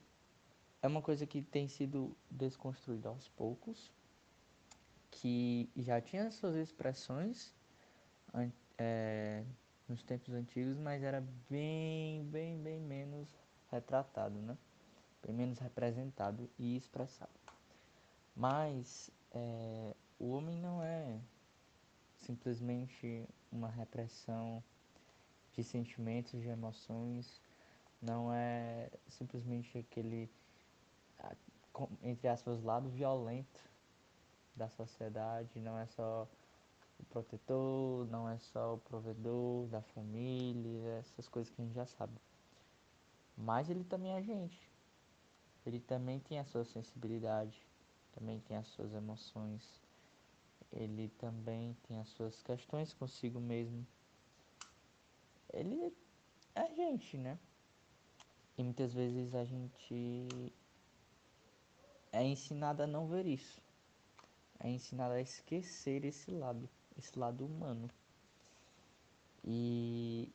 é 0.82 0.88
uma 0.88 1.01
coisa 1.01 1.25
que 1.25 1.41
tem 1.41 1.68
sido 1.68 2.15
desconstruída 2.30 3.10
aos 3.10 3.27
poucos, 3.30 3.91
que 5.12 5.70
já 5.75 6.00
tinha 6.01 6.32
suas 6.32 6.56
expressões 6.56 7.53
é, 8.77 9.44
nos 9.88 10.01
tempos 10.01 10.34
antigos, 10.34 10.77
mas 10.77 11.03
era 11.03 11.22
bem, 11.50 12.24
bem, 12.25 12.58
bem 12.58 12.80
menos 12.80 13.30
retratado, 13.70 14.39
né? 14.41 14.58
Bem 15.22 15.36
menos 15.36 15.60
representado 15.60 16.50
e 16.58 16.75
expressado. 16.75 17.32
Mas 18.36 19.12
é, 19.32 19.94
o 20.18 20.32
homem 20.32 20.58
não 20.58 20.82
é 20.82 21.20
simplesmente 22.18 23.27
uma 23.51 23.70
repressão 23.70 24.63
de 25.53 25.63
sentimentos, 25.63 26.41
de 26.41 26.48
emoções, 26.48 27.41
não 28.01 28.34
é 28.34 28.89
simplesmente 29.10 29.77
aquele, 29.77 30.32
entre 32.01 32.27
aspas, 32.27 32.63
lado 32.63 32.89
violento 32.89 33.71
da 34.55 34.70
sociedade, 34.70 35.60
não 35.60 35.77
é 35.77 35.86
só 35.88 36.27
o 37.00 37.05
protetor, 37.05 38.08
não 38.08 38.29
é 38.29 38.38
só 38.38 38.75
o 38.75 38.77
provedor 38.77 39.67
da 39.67 39.81
família, 39.81 41.00
essas 41.00 41.27
coisas 41.27 41.53
que 41.53 41.62
a 41.62 41.65
gente 41.65 41.75
já 41.75 41.86
sabe. 41.86 42.13
Mas 43.36 43.70
ele 43.70 43.84
também 43.84 44.13
é 44.13 44.22
gente. 44.22 44.70
Ele 45.65 45.79
também 45.79 46.20
tem 46.20 46.39
a 46.39 46.46
sua 46.46 46.65
sensibilidade, 46.65 47.62
também 48.13 48.39
tem 48.39 48.58
as 48.58 48.67
suas 48.67 48.93
emoções, 48.93 49.81
ele 50.72 51.10
também 51.20 51.75
tem 51.88 52.00
as 52.00 52.10
suas 52.10 52.41
questões 52.41 52.93
consigo 52.93 53.39
mesmo. 53.39 53.86
Ele 55.53 55.93
é 56.55 56.74
gente, 56.74 57.17
né? 57.17 57.38
E 58.58 58.63
muitas 58.63 58.93
vezes 58.93 59.34
a 59.36 59.43
gente 59.43 60.53
é 62.12 62.24
ensinado 62.24 62.84
a 62.84 62.88
não 62.88 63.08
ver 63.08 63.25
isso. 63.25 63.62
É 64.63 64.70
ensinado 64.70 65.13
a 65.13 65.22
esquecer 65.22 66.06
esse 66.06 66.32
lado, 66.32 66.70
esse 66.98 67.18
lado 67.18 67.46
humano. 67.46 67.89
E, 69.44 70.30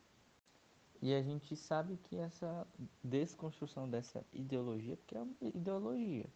e 1.00 1.14
a 1.14 1.22
gente 1.22 1.54
sabe 1.54 1.96
que 1.96 2.16
essa 2.16 2.66
desconstrução 3.02 3.88
dessa 3.88 4.24
ideologia, 4.32 4.96
porque 4.96 5.16
é 5.16 5.22
uma 5.22 5.34
ideologia. 5.40 6.26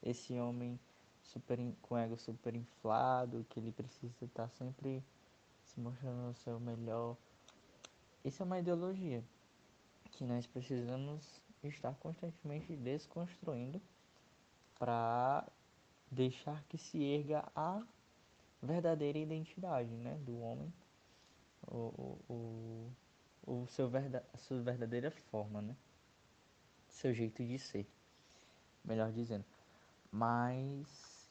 Esse 0.00 0.38
homem 0.38 0.78
super, 1.22 1.58
com 1.82 1.98
ego 1.98 2.16
super 2.16 2.54
inflado, 2.54 3.44
que 3.50 3.58
ele 3.58 3.72
precisa 3.72 4.24
estar 4.24 4.48
sempre 4.50 5.02
se 5.64 5.80
mostrando 5.80 6.30
o 6.30 6.34
seu 6.34 6.60
melhor. 6.60 7.16
Isso 8.24 8.42
é 8.42 8.46
uma 8.46 8.60
ideologia 8.60 9.24
que 10.12 10.24
nós 10.24 10.46
precisamos 10.46 11.42
estar 11.64 11.94
constantemente 11.94 12.76
desconstruindo 12.76 13.80
para 14.78 15.44
deixar 16.10 16.62
que 16.64 16.78
se 16.78 17.02
erga 17.02 17.44
a 17.54 17.82
verdadeira 18.62 19.18
identidade 19.18 19.90
né, 19.90 20.16
do 20.24 20.40
homem, 20.40 20.72
o, 21.66 22.18
o, 22.28 22.92
o, 23.46 23.66
seu 23.68 23.88
verda, 23.88 24.24
a 24.32 24.38
sua 24.38 24.60
verdadeira 24.60 25.10
forma, 25.10 25.60
né? 25.60 25.76
seu 26.88 27.12
jeito 27.14 27.44
de 27.44 27.58
ser, 27.58 27.86
melhor 28.84 29.12
dizendo. 29.12 29.44
Mas 30.10 31.30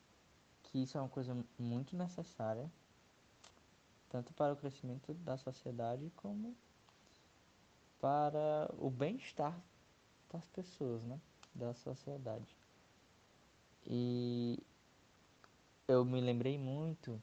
que 0.64 0.84
isso 0.84 0.98
é 0.98 1.02
uma 1.02 1.10
coisa 1.10 1.36
muito 1.58 1.96
necessária, 1.96 2.72
tanto 4.10 4.34
para 4.34 4.54
o 4.54 4.58
crescimento 4.58 5.14
da 5.16 5.38
sociedade 5.38 6.12
como 6.16 6.56
para 8.00 8.70
o 8.78 8.90
bem-estar 8.90 9.60
das 10.32 10.48
pessoas, 10.50 11.04
né? 11.04 11.20
Da 11.54 11.74
sociedade. 11.74 12.56
E 13.90 14.60
eu 15.88 16.04
me 16.04 16.20
lembrei 16.20 16.58
muito 16.58 17.22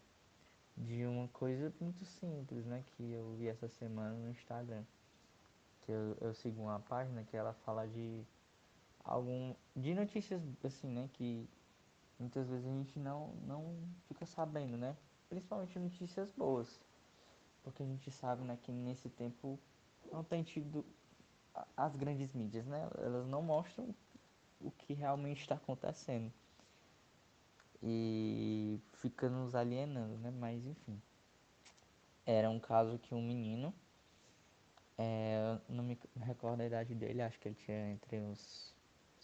de 0.75 1.05
uma 1.05 1.29
coisa 1.29 1.73
muito 1.79 2.05
simples, 2.07 2.65
né? 2.65 2.83
Que 2.97 3.13
eu 3.13 3.35
vi 3.35 3.49
essa 3.49 3.69
semana 3.69 4.15
no 4.15 4.31
Instagram. 4.31 4.83
Que 5.83 5.93
eu, 5.93 6.17
eu 6.23 6.35
sigo 6.35 6.63
uma 6.63 6.81
página 6.81 7.23
que 7.25 7.37
ela 7.37 7.53
fala 7.53 7.87
de 7.87 8.25
algum. 9.05 9.55
de 9.77 9.95
notícias 9.95 10.41
assim, 10.65 10.89
né? 10.89 11.11
Que 11.13 11.47
muitas 12.19 12.49
vezes 12.49 12.67
a 12.67 12.71
gente 12.71 12.99
não, 12.99 13.35
não 13.47 13.77
fica 14.09 14.25
sabendo, 14.25 14.79
né? 14.79 14.97
Principalmente 15.29 15.79
notícias 15.79 16.31
boas. 16.33 16.81
Porque 17.63 17.83
a 17.83 17.87
gente 17.87 18.11
sabe 18.11 18.43
né, 18.43 18.59
que 18.63 18.73
nesse 18.73 19.09
tempo 19.11 19.59
não 20.11 20.25
tem 20.25 20.43
tido 20.43 20.85
as 21.77 21.95
grandes 21.95 22.33
mídias, 22.33 22.67
né? 22.67 22.89
Elas 22.99 23.27
não 23.27 23.43
mostram 23.43 23.95
o 24.61 24.71
que 24.71 24.95
realmente 24.95 25.43
está 25.43 25.55
acontecendo. 25.57 26.33
E 27.85 28.81
fica 28.95 29.29
nos 29.29 29.55
alienando, 29.55 30.17
né? 30.19 30.31
Mas 30.31 30.67
enfim. 30.67 31.01
Era 32.27 32.49
um 32.51 32.59
caso 32.59 32.99
que 32.99 33.15
um 33.15 33.23
menino, 33.23 33.75
é, 34.97 35.59
não 35.69 35.85
me 35.85 35.99
recordo 36.17 36.63
a 36.63 36.67
idade 36.67 36.95
dele, 36.95 37.21
acho 37.21 37.39
que 37.39 37.49
ele 37.49 37.55
tinha 37.55 37.91
entre 37.91 38.19
uns 38.19 38.75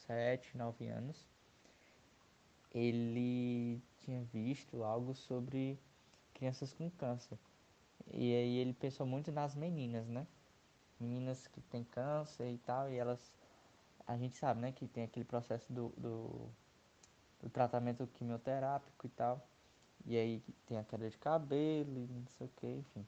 7, 0.07 0.57
9 0.57 0.87
anos 0.89 1.27
ele 2.73 3.83
tinha 3.99 4.23
visto 4.33 4.83
algo 4.83 5.15
sobre 5.15 5.79
crianças 6.35 6.73
com 6.73 6.91
câncer. 6.91 7.39
E 8.13 8.35
aí 8.35 8.57
ele 8.59 8.73
pensou 8.73 9.07
muito 9.07 9.31
nas 9.33 9.55
meninas, 9.55 10.07
né? 10.09 10.27
Meninas 10.99 11.47
que 11.47 11.61
têm 11.63 11.85
câncer 11.85 12.51
e 12.51 12.59
tal, 12.59 12.91
e 12.91 12.97
elas. 12.97 13.33
A 14.07 14.17
gente 14.17 14.37
sabe, 14.37 14.61
né, 14.61 14.73
que 14.73 14.89
tem 14.89 15.05
aquele 15.05 15.25
processo 15.25 15.73
do, 15.73 15.91
do, 15.97 16.49
do 17.43 17.49
tratamento 17.49 18.07
quimioterápico 18.07 19.07
e 19.07 19.11
tal. 19.11 19.47
E 20.07 20.17
aí 20.17 20.43
tem 20.67 20.79
a 20.79 20.85
queda 20.85 21.09
de 21.09 21.19
cabelo 21.19 21.99
e 21.99 22.07
não 22.07 22.27
sei 22.27 22.47
o 22.47 22.51
que, 22.57 22.67
enfim. 22.67 23.07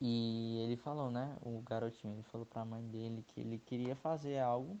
E 0.00 0.58
ele 0.64 0.76
falou, 0.76 1.10
né, 1.10 1.36
o 1.42 1.60
garotinho, 1.62 2.14
ele 2.14 2.22
falou 2.24 2.46
pra 2.46 2.64
mãe 2.64 2.82
dele 2.88 3.24
que 3.28 3.40
ele 3.40 3.58
queria 3.58 3.96
fazer 3.96 4.38
algo 4.38 4.78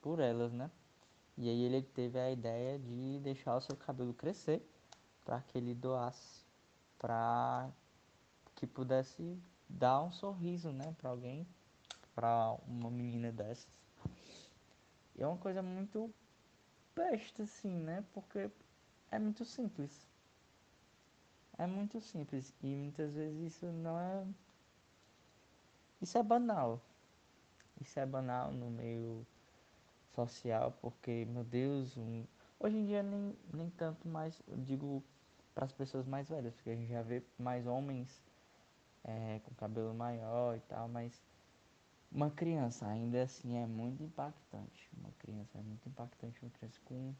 por 0.00 0.18
elas, 0.18 0.52
né? 0.52 0.70
E 1.36 1.48
aí 1.48 1.62
ele 1.62 1.82
teve 1.82 2.18
a 2.18 2.30
ideia 2.30 2.78
de 2.78 3.20
deixar 3.20 3.56
o 3.56 3.60
seu 3.60 3.76
cabelo 3.76 4.12
crescer 4.12 4.60
para 5.24 5.40
que 5.42 5.56
ele 5.58 5.74
doasse 5.74 6.48
para 6.98 7.70
que 8.56 8.66
pudesse 8.66 9.38
dar 9.68 10.02
um 10.02 10.10
sorriso, 10.10 10.72
né, 10.72 10.94
para 10.98 11.10
alguém, 11.10 11.46
para 12.14 12.56
uma 12.66 12.90
menina 12.90 13.30
dessas. 13.30 13.68
E 15.14 15.22
é 15.22 15.26
uma 15.26 15.36
coisa 15.36 15.62
muito 15.62 16.12
besta 16.98 17.42
assim, 17.44 17.74
né? 17.74 18.04
Porque 18.12 18.50
é 19.10 19.18
muito 19.18 19.44
simples. 19.44 20.06
É 21.56 21.66
muito 21.66 22.00
simples 22.00 22.54
e 22.62 22.66
muitas 22.66 23.12
vezes 23.14 23.54
isso 23.54 23.66
não 23.66 23.98
é 23.98 24.24
isso 26.00 26.16
é 26.16 26.22
banal. 26.22 26.80
Isso 27.80 27.98
é 27.98 28.06
banal 28.06 28.52
no 28.52 28.70
meio 28.70 29.26
social, 30.14 30.72
porque, 30.80 31.26
meu 31.26 31.44
Deus, 31.44 31.96
um... 31.96 32.24
hoje 32.60 32.76
em 32.76 32.86
dia 32.86 33.02
nem, 33.02 33.36
nem 33.52 33.70
tanto 33.70 34.06
mais, 34.08 34.40
eu 34.46 34.56
digo 34.58 35.02
para 35.54 35.64
as 35.64 35.72
pessoas 35.72 36.06
mais 36.06 36.28
velhas, 36.28 36.54
porque 36.54 36.70
a 36.70 36.76
gente 36.76 36.88
já 36.88 37.02
vê 37.02 37.22
mais 37.38 37.66
homens 37.66 38.22
é, 39.04 39.40
com 39.44 39.54
cabelo 39.54 39.92
maior 39.94 40.56
e 40.56 40.60
tal, 40.60 40.88
mas 40.88 41.20
uma 42.10 42.30
criança 42.30 42.86
ainda 42.86 43.22
assim 43.22 43.56
é 43.56 43.66
muito 43.66 44.02
impactante. 44.02 44.88
Uma 44.98 45.10
criança 45.18 45.58
é 45.58 45.62
muito 45.62 45.88
impactante, 45.88 46.42
uma 46.42 46.50
criança 46.50 46.80
com 46.84 47.14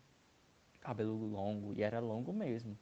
cabelo 0.81 1.17
longo, 1.27 1.75
e 1.75 1.83
era 1.83 2.01
longo 2.01 2.33
mesmo. 2.33 2.79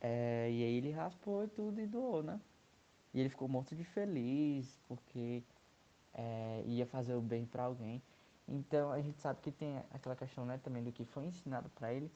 É, 0.00 0.48
e 0.50 0.62
aí 0.62 0.76
ele 0.76 0.90
raspou 0.90 1.44
e 1.44 1.48
tudo 1.48 1.80
e 1.80 1.86
doou, 1.86 2.22
né? 2.22 2.40
E 3.14 3.20
ele 3.20 3.28
ficou 3.28 3.48
morto 3.48 3.74
de 3.74 3.84
feliz, 3.84 4.78
porque 4.88 5.42
é, 6.12 6.62
ia 6.66 6.86
fazer 6.86 7.14
o 7.14 7.20
bem 7.20 7.46
para 7.46 7.64
alguém. 7.64 8.02
Então 8.48 8.90
a 8.92 9.00
gente 9.00 9.18
sabe 9.20 9.40
que 9.40 9.50
tem 9.50 9.78
aquela 9.90 10.14
questão 10.14 10.44
né, 10.44 10.58
também 10.58 10.82
do 10.82 10.92
que 10.92 11.04
foi 11.04 11.24
ensinado 11.24 11.68
para 11.70 11.92
ele, 11.92 12.10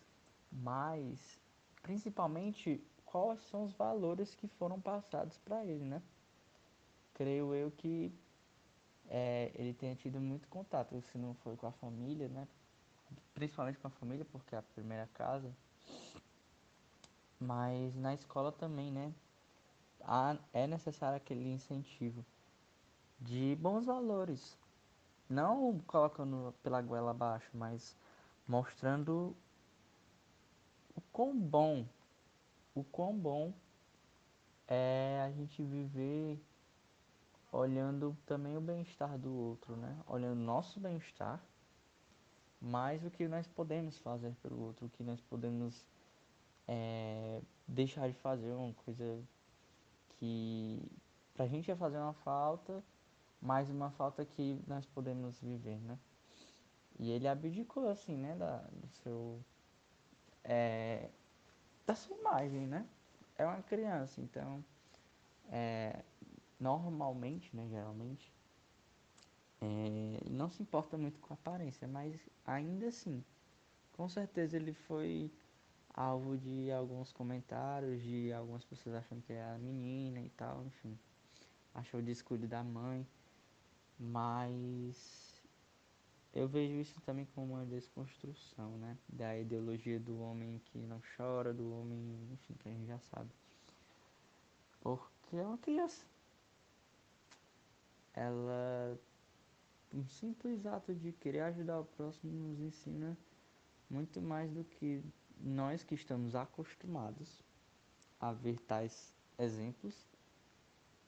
mas 0.52 1.40
principalmente 1.82 2.82
quais 3.04 3.40
são 3.48 3.64
os 3.64 3.72
valores 3.72 4.34
que 4.34 4.46
foram 4.46 4.80
passados 4.80 5.38
para 5.38 5.64
ele, 5.64 5.84
né? 5.84 6.02
Creio 7.14 7.54
eu 7.54 7.70
que 7.70 8.12
é, 9.10 9.50
ele 9.56 9.74
tenha 9.74 9.96
tido 9.96 10.20
muito 10.20 10.46
contato, 10.46 11.00
se 11.02 11.18
não 11.18 11.34
foi 11.34 11.56
com 11.56 11.66
a 11.66 11.72
família, 11.72 12.28
né? 12.28 12.46
Principalmente 13.34 13.78
com 13.78 13.88
a 13.88 13.90
família, 13.90 14.24
porque 14.24 14.54
é 14.54 14.58
a 14.58 14.62
primeira 14.62 15.08
casa. 15.12 15.52
Mas 17.40 17.96
na 17.96 18.14
escola 18.14 18.52
também, 18.52 18.92
né? 18.92 19.12
Há, 20.02 20.38
é 20.52 20.66
necessário 20.66 21.16
aquele 21.16 21.50
incentivo 21.52 22.24
de 23.20 23.56
bons 23.56 23.84
valores. 23.84 24.56
Não 25.28 25.78
colocando 25.80 26.54
pela 26.62 26.80
goela 26.80 27.10
abaixo, 27.10 27.50
mas 27.52 27.96
mostrando 28.46 29.36
o 30.94 31.00
quão 31.12 31.36
bom, 31.36 31.84
o 32.74 32.84
quão 32.84 33.16
bom 33.16 33.52
é 34.68 35.20
a 35.24 35.30
gente 35.32 35.62
viver 35.64 36.40
olhando 37.52 38.16
também 38.26 38.56
o 38.56 38.60
bem-estar 38.60 39.18
do 39.18 39.32
outro, 39.34 39.76
né? 39.76 39.96
Olhando 40.06 40.38
nosso 40.40 40.78
bem-estar, 40.78 41.40
mais 42.60 43.04
o 43.04 43.10
que 43.10 43.26
nós 43.26 43.46
podemos 43.46 43.98
fazer 43.98 44.34
pelo 44.42 44.60
outro, 44.60 44.86
o 44.86 44.90
que 44.90 45.02
nós 45.02 45.20
podemos 45.20 45.84
é, 46.68 47.40
deixar 47.66 48.08
de 48.08 48.14
fazer, 48.14 48.52
uma 48.52 48.72
coisa 48.74 49.22
que 50.10 50.90
pra 51.34 51.46
gente 51.46 51.68
ia 51.68 51.76
fazer 51.76 51.98
uma 51.98 52.12
falta, 52.12 52.82
mais 53.40 53.70
uma 53.70 53.90
falta 53.90 54.24
que 54.24 54.62
nós 54.66 54.84
podemos 54.86 55.38
viver, 55.40 55.80
né? 55.80 55.98
E 56.98 57.10
ele 57.10 57.26
abdicou 57.26 57.88
assim, 57.88 58.14
né, 58.16 58.36
da, 58.36 58.58
do 58.58 58.86
seu 59.02 59.40
é, 60.44 61.08
da 61.86 61.94
sua 61.94 62.16
imagem, 62.16 62.66
né? 62.66 62.86
É 63.36 63.46
uma 63.46 63.62
criança, 63.62 64.20
então 64.20 64.62
é, 65.50 66.04
normalmente, 66.60 67.54
né, 67.56 67.66
geralmente, 67.68 68.30
é, 69.60 70.30
não 70.30 70.50
se 70.50 70.62
importa 70.62 70.96
muito 70.98 71.18
com 71.20 71.32
a 71.32 71.34
aparência, 71.34 71.88
mas 71.88 72.14
ainda 72.46 72.88
assim, 72.88 73.24
com 73.92 74.08
certeza 74.08 74.56
ele 74.56 74.72
foi 74.72 75.32
alvo 75.94 76.36
de 76.36 76.70
alguns 76.70 77.12
comentários, 77.12 78.02
de 78.02 78.32
algumas 78.32 78.64
pessoas 78.64 78.96
achando 78.96 79.22
que 79.22 79.32
era 79.32 79.58
menina 79.58 80.20
e 80.20 80.28
tal, 80.30 80.64
enfim. 80.64 80.98
Achou 81.74 82.00
o 82.00 82.02
descuido 82.02 82.46
da 82.46 82.62
mãe, 82.62 83.06
mas 83.98 85.40
eu 86.32 86.48
vejo 86.48 86.74
isso 86.74 87.00
também 87.02 87.26
como 87.34 87.54
uma 87.54 87.66
desconstrução, 87.66 88.76
né? 88.78 88.96
Da 89.08 89.36
ideologia 89.38 89.98
do 89.98 90.20
homem 90.20 90.60
que 90.66 90.78
não 90.78 91.00
chora, 91.16 91.52
do 91.52 91.72
homem, 91.72 92.28
enfim, 92.32 92.54
que 92.54 92.68
a 92.68 92.72
gente 92.72 92.86
já 92.86 92.98
sabe. 92.98 93.30
Porque 94.80 95.36
é 95.36 95.42
uma 95.42 95.58
criança 95.58 96.04
ela 98.14 98.98
um 99.92 100.06
simples 100.06 100.66
ato 100.66 100.94
de 100.94 101.12
querer 101.12 101.40
ajudar 101.40 101.80
o 101.80 101.84
próximo 101.84 102.32
nos 102.32 102.60
ensina 102.60 103.16
muito 103.88 104.20
mais 104.20 104.50
do 104.52 104.64
que 104.64 105.02
nós 105.40 105.82
que 105.82 105.94
estamos 105.94 106.34
acostumados 106.34 107.42
a 108.20 108.32
ver 108.32 108.58
tais 108.60 109.14
exemplos 109.38 109.94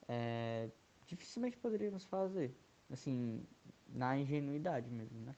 é, 0.07 0.69
dificilmente 1.07 1.57
poderíamos 1.57 2.03
fazer 2.05 2.53
assim 2.91 3.45
na 3.87 4.17
ingenuidade 4.17 4.89
mesmo 4.89 5.19
né? 5.21 5.35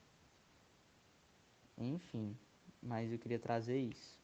Enfim 1.77 2.35
mas 2.81 3.11
eu 3.11 3.19
queria 3.19 3.39
trazer 3.39 3.79
isso 3.79 4.19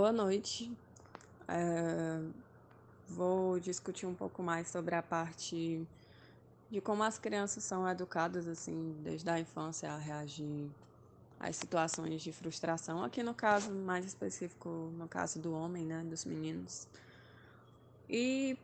Boa 0.00 0.12
noite. 0.12 0.74
É, 1.46 2.22
vou 3.06 3.60
discutir 3.60 4.06
um 4.06 4.14
pouco 4.14 4.42
mais 4.42 4.66
sobre 4.68 4.94
a 4.94 5.02
parte 5.02 5.86
de 6.70 6.80
como 6.80 7.02
as 7.02 7.18
crianças 7.18 7.64
são 7.64 7.86
educadas, 7.86 8.48
assim, 8.48 8.96
desde 9.02 9.28
a 9.28 9.38
infância 9.38 9.92
a 9.92 9.98
reagir 9.98 10.70
às 11.38 11.56
situações 11.56 12.22
de 12.22 12.32
frustração. 12.32 13.04
Aqui 13.04 13.22
no 13.22 13.34
caso 13.34 13.70
mais 13.72 14.06
específico, 14.06 14.90
no 14.96 15.06
caso 15.06 15.38
do 15.38 15.52
homem, 15.52 15.84
né, 15.84 16.02
dos 16.02 16.24
meninos. 16.24 16.88
E 18.08 18.56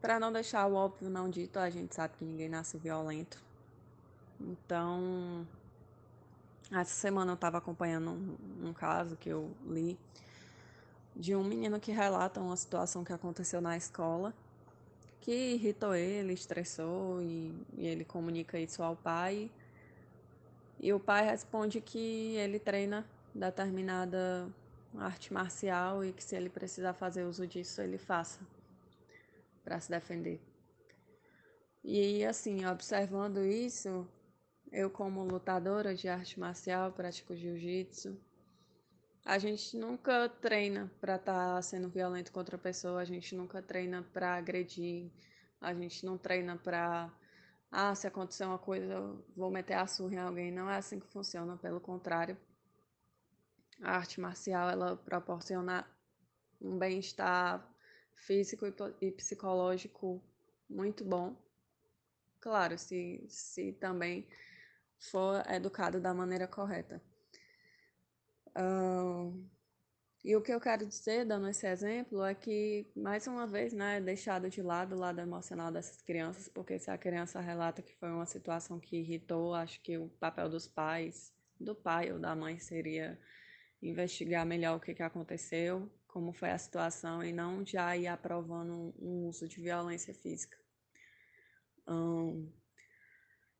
para 0.00 0.18
não 0.18 0.32
deixar 0.32 0.66
o 0.66 0.74
óbvio 0.74 1.08
não 1.08 1.30
dito, 1.30 1.60
a 1.60 1.70
gente 1.70 1.94
sabe 1.94 2.16
que 2.18 2.24
ninguém 2.24 2.48
nasce 2.48 2.76
violento. 2.78 3.40
Então, 4.40 5.46
essa 6.72 6.94
semana 6.96 7.30
eu 7.30 7.36
estava 7.36 7.58
acompanhando 7.58 8.10
um, 8.10 8.70
um 8.70 8.72
caso 8.72 9.14
que 9.14 9.28
eu 9.28 9.54
li 9.68 9.96
de 11.20 11.36
um 11.36 11.44
menino 11.44 11.78
que 11.78 11.92
relata 11.92 12.40
uma 12.40 12.56
situação 12.56 13.04
que 13.04 13.12
aconteceu 13.12 13.60
na 13.60 13.76
escola, 13.76 14.32
que 15.20 15.54
irritou 15.54 15.94
ele, 15.94 16.32
estressou 16.32 17.20
e, 17.20 17.54
e 17.76 17.86
ele 17.86 18.06
comunica 18.06 18.58
isso 18.58 18.82
ao 18.82 18.96
pai. 18.96 19.50
E 20.80 20.94
o 20.94 20.98
pai 20.98 21.22
responde 21.26 21.78
que 21.78 22.34
ele 22.36 22.58
treina 22.58 23.06
determinada 23.34 24.48
arte 24.96 25.30
marcial 25.30 26.02
e 26.02 26.10
que 26.10 26.24
se 26.24 26.34
ele 26.34 26.48
precisar 26.48 26.94
fazer 26.94 27.24
uso 27.24 27.46
disso, 27.46 27.82
ele 27.82 27.98
faça 27.98 28.40
para 29.62 29.78
se 29.78 29.90
defender. 29.90 30.40
E 31.84 32.24
assim, 32.24 32.64
observando 32.64 33.44
isso, 33.44 34.08
eu 34.72 34.88
como 34.88 35.22
lutadora 35.22 35.94
de 35.94 36.08
arte 36.08 36.40
marcial, 36.40 36.92
pratico 36.92 37.36
jiu-jitsu, 37.36 38.18
a 39.30 39.38
gente 39.38 39.76
nunca 39.76 40.28
treina 40.28 40.90
para 41.00 41.14
estar 41.14 41.54
tá 41.54 41.62
sendo 41.62 41.88
violento 41.88 42.32
contra 42.32 42.56
a 42.56 42.58
pessoa, 42.58 43.00
a 43.00 43.04
gente 43.04 43.32
nunca 43.36 43.62
treina 43.62 44.02
para 44.12 44.34
agredir, 44.34 45.08
a 45.60 45.72
gente 45.72 46.04
não 46.04 46.18
treina 46.18 46.56
para 46.56 47.08
ah, 47.70 47.94
se 47.94 48.08
acontecer 48.08 48.44
uma 48.44 48.58
coisa, 48.58 48.92
eu 48.92 49.24
vou 49.36 49.48
meter 49.48 49.74
a 49.74 49.86
surra 49.86 50.14
em 50.14 50.18
alguém. 50.18 50.50
Não 50.50 50.68
é 50.68 50.76
assim 50.78 50.98
que 50.98 51.06
funciona, 51.06 51.56
pelo 51.56 51.80
contrário. 51.80 52.36
A 53.80 53.92
arte 53.98 54.20
marcial 54.20 54.68
ela 54.68 54.96
proporciona 54.96 55.86
um 56.60 56.76
bem-estar 56.76 57.64
físico 58.26 58.66
e 59.00 59.12
psicológico 59.12 60.20
muito 60.68 61.04
bom. 61.04 61.40
Claro, 62.40 62.76
se, 62.76 63.24
se 63.28 63.74
também 63.74 64.26
for 64.98 65.48
educado 65.48 66.00
da 66.00 66.12
maneira 66.12 66.48
correta. 66.48 67.00
Uh, 68.56 69.48
e 70.22 70.36
o 70.36 70.42
que 70.42 70.52
eu 70.52 70.60
quero 70.60 70.86
dizer, 70.86 71.24
dando 71.24 71.48
esse 71.48 71.66
exemplo, 71.66 72.22
é 72.22 72.34
que, 72.34 72.90
mais 72.94 73.26
uma 73.26 73.46
vez, 73.46 73.72
né, 73.72 73.96
é 73.96 74.00
deixado 74.00 74.50
de 74.50 74.60
lado 74.60 74.94
o 74.94 74.98
lado 74.98 75.20
emocional 75.20 75.72
dessas 75.72 76.02
crianças, 76.02 76.48
porque 76.48 76.78
se 76.78 76.90
a 76.90 76.98
criança 76.98 77.40
relata 77.40 77.80
que 77.80 77.96
foi 77.96 78.10
uma 78.10 78.26
situação 78.26 78.78
que 78.78 78.96
irritou, 78.96 79.54
acho 79.54 79.80
que 79.82 79.96
o 79.96 80.08
papel 80.20 80.48
dos 80.50 80.68
pais, 80.68 81.32
do 81.58 81.74
pai 81.74 82.12
ou 82.12 82.18
da 82.18 82.36
mãe, 82.36 82.58
seria 82.58 83.18
investigar 83.82 84.44
melhor 84.44 84.76
o 84.76 84.80
que, 84.80 84.94
que 84.94 85.02
aconteceu, 85.02 85.90
como 86.06 86.32
foi 86.32 86.50
a 86.50 86.58
situação, 86.58 87.24
e 87.24 87.32
não 87.32 87.64
já 87.64 87.96
ir 87.96 88.06
aprovando 88.06 88.94
um 88.98 89.26
uso 89.26 89.48
de 89.48 89.60
violência 89.60 90.12
física. 90.12 90.58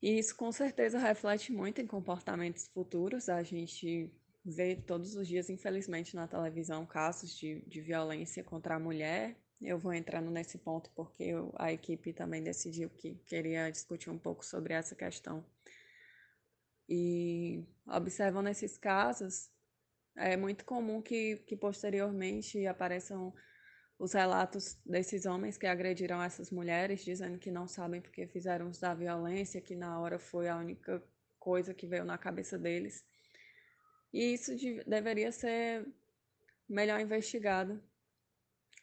E 0.03 0.19
isso 0.19 0.37
com 0.37 0.51
certeza 0.53 0.99
reflete 0.99 1.53
muito 1.53 1.81
em 1.81 1.87
comportamentos 1.87 2.69
futuros. 2.69 3.29
A 3.29 3.43
gente 3.43 4.13
vê 4.45 4.77
todos 4.77 5.15
os 5.15 5.29
dias, 5.29 5.51
infelizmente, 5.51 6.17
na 6.17 6.27
televisão 6.27 6.87
casos 6.87 7.37
de, 7.37 7.63
de 7.67 7.81
violência 7.81 8.43
contra 8.43 8.77
a 8.77 8.79
mulher. 8.79 9.37
Eu 9.61 9.79
vou 9.79 9.93
entrando 9.93 10.31
nesse 10.31 10.59
ponto 10.59 10.91
porque 10.95 11.25
eu, 11.25 11.53
a 11.59 11.73
equipe 11.73 12.13
também 12.13 12.43
decidiu 12.43 12.89
que 12.89 13.17
queria 13.27 13.71
discutir 13.71 14.11
um 14.11 14.19
pouco 14.19 14.45
sobre 14.45 14.73
essa 14.73 14.95
questão. 14.95 15.45
E 16.89 17.65
observando 17.87 18.49
esses 18.49 18.79
casos, 18.79 19.51
é 20.17 20.37
muito 20.37 20.65
comum 20.65 21.01
que, 21.01 21.37
que 21.47 21.57
posteriormente 21.57 22.67
apareçam 22.67 23.33
os 23.99 24.15
relatos 24.15 24.81
desses 24.85 25.27
homens 25.27 25.59
que 25.59 25.67
agrediram 25.67 26.23
essas 26.23 26.51
mulheres, 26.51 27.05
dizendo 27.05 27.39
que 27.39 27.51
não 27.51 27.69
sabem 27.69 28.01
porque 28.01 28.27
fizeram 28.27 28.71
uso 28.71 28.81
da 28.81 28.95
violência, 28.95 29.61
que 29.61 29.77
na 29.77 30.01
hora 30.01 30.19
foi 30.19 30.49
a 30.49 30.57
única 30.57 31.03
coisa 31.39 31.75
que 31.75 31.87
veio 31.87 32.05
na 32.05 32.17
cabeça 32.17 32.59
deles. 32.59 33.05
E 34.13 34.35
isso 34.35 34.57
de, 34.57 34.83
deveria 34.85 35.31
ser 35.31 35.87
melhor 36.69 37.01
investigado, 37.01 37.83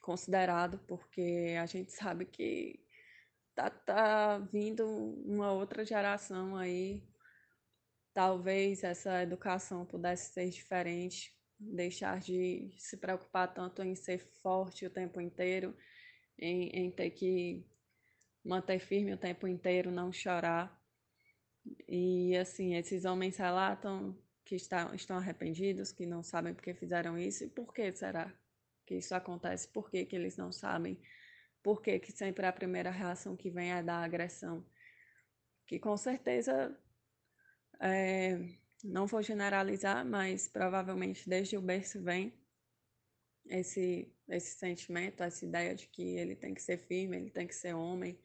considerado, 0.01 0.79
porque 0.87 1.55
a 1.59 1.65
gente 1.65 1.91
sabe 1.91 2.25
que 2.25 2.79
tá, 3.53 3.69
tá 3.69 4.39
vindo 4.51 4.85
uma 5.25 5.51
outra 5.51 5.83
geração 5.83 6.55
aí. 6.55 7.03
Talvez 8.13 8.83
essa 8.83 9.21
educação 9.21 9.85
pudesse 9.85 10.33
ser 10.33 10.49
diferente, 10.49 11.35
deixar 11.59 12.19
de 12.19 12.73
se 12.77 12.97
preocupar 12.97 13.53
tanto 13.53 13.83
em 13.83 13.95
ser 13.95 14.19
forte 14.41 14.85
o 14.85 14.89
tempo 14.89 15.19
inteiro, 15.19 15.75
em, 16.37 16.69
em 16.69 16.91
ter 16.91 17.11
que 17.11 17.65
manter 18.43 18.79
firme 18.79 19.13
o 19.13 19.17
tempo 19.17 19.47
inteiro, 19.47 19.91
não 19.91 20.11
chorar. 20.11 20.81
E 21.87 22.35
assim, 22.37 22.75
esses 22.75 23.05
homens 23.05 23.37
relatam 23.37 24.17
que 24.47 24.55
está, 24.55 24.95
estão 24.95 25.17
arrependidos, 25.17 25.91
que 25.91 26.05
não 26.05 26.23
sabem 26.23 26.53
porque 26.53 26.73
fizeram 26.73 27.17
isso 27.17 27.43
e 27.43 27.49
por 27.49 27.73
que 27.73 27.91
será 27.91 28.33
que 28.86 28.95
isso 28.95 29.13
acontece, 29.13 29.67
por 29.67 29.89
que, 29.91 30.05
que 30.05 30.15
eles 30.15 30.38
não 30.38 30.53
sabem, 30.53 30.97
por 31.62 31.81
que, 31.81 31.99
que 31.99 32.13
sempre 32.13 32.45
a 32.45 32.53
primeira 32.53 32.89
reação 32.89 33.36
que 33.36 33.49
vem 33.49 33.73
é 33.73 33.83
da 33.83 33.97
agressão. 33.97 34.65
que 35.65 35.77
com 35.77 35.97
certeza, 35.97 36.73
é, 37.81 38.39
não 38.81 39.05
vou 39.05 39.21
generalizar, 39.21 40.05
mas 40.05 40.47
provavelmente 40.47 41.27
desde 41.27 41.57
o 41.57 41.62
berço 41.62 42.01
vem 42.01 42.33
esse, 43.49 44.15
esse 44.29 44.57
sentimento, 44.57 45.23
essa 45.23 45.43
ideia 45.45 45.75
de 45.75 45.88
que 45.88 46.15
ele 46.17 46.38
tem 46.38 46.53
que 46.53 46.62
ser 46.62 46.77
firme, 46.77 47.17
ele 47.17 47.31
tem 47.31 47.45
que 47.45 47.55
ser 47.55 47.73
homem. 47.73 48.17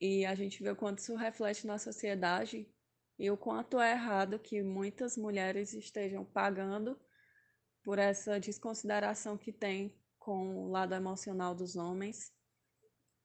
E 0.00 0.26
a 0.26 0.34
gente 0.34 0.60
vê 0.60 0.70
o 0.70 0.76
quanto 0.76 0.98
isso 0.98 1.14
reflete 1.14 1.68
na 1.68 1.78
sociedade 1.78 2.68
e 3.18 3.30
o 3.30 3.36
quanto 3.36 3.80
é 3.80 3.92
errado 3.92 4.38
que 4.38 4.62
muitas 4.62 5.16
mulheres 5.16 5.74
estejam 5.74 6.24
pagando 6.24 6.98
por 7.82 7.98
essa 7.98 8.38
desconsideração 8.38 9.36
que 9.36 9.52
tem 9.52 9.98
com 10.18 10.64
o 10.64 10.68
lado 10.68 10.94
emocional 10.94 11.54
dos 11.54 11.74
homens, 11.74 12.32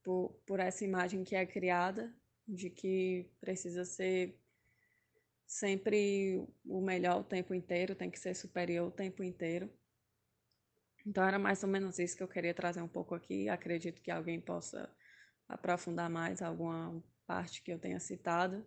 por, 0.02 0.34
por 0.48 0.60
essa 0.60 0.84
imagem 0.84 1.24
que 1.24 1.36
é 1.36 1.46
criada 1.46 2.14
de 2.48 2.70
que 2.70 3.30
precisa 3.40 3.86
ser 3.86 4.40
sempre 5.46 6.44
o 6.66 6.82
melhor 6.82 7.20
o 7.20 7.24
tempo 7.24 7.54
inteiro, 7.54 7.96
tem 7.96 8.10
que 8.10 8.20
ser 8.20 8.34
superior 8.36 8.88
o 8.88 8.92
tempo 8.92 9.24
inteiro. 9.24 9.72
Então 11.06 11.24
era 11.24 11.38
mais 11.38 11.62
ou 11.62 11.70
menos 11.70 12.00
isso 12.00 12.18
que 12.18 12.24
eu 12.24 12.28
queria 12.28 12.54
trazer 12.54 12.82
um 12.82 12.88
pouco 12.88 13.14
aqui. 13.14 13.48
Acredito 13.48 14.02
que 14.02 14.10
alguém 14.10 14.42
possa 14.42 14.90
aprofundar 15.48 16.10
mais 16.10 16.42
alguma 16.42 17.04
parte 17.28 17.62
que 17.62 17.72
eu 17.72 17.78
tenha 17.78 18.00
citado 18.00 18.66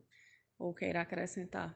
ou 0.58 0.72
queira 0.74 1.00
acrescentar. 1.00 1.74